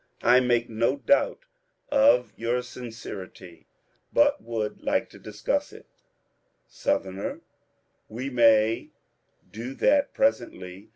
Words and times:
—I 0.35 0.39
make 0.39 0.67
no 0.67 0.95
doubt 0.95 1.45
of 1.91 2.33
your 2.35 2.63
sincerity, 2.63 3.67
but 4.11 4.41
would 4.43 4.81
like 4.81 5.11
to 5.11 5.19
discuss 5.19 5.71
it 5.71 5.85
Sou.— 6.67 7.41
We 8.17 8.31
may 8.31 8.89
do 9.51 9.75
that 9.75 10.15
presently. 10.15 10.89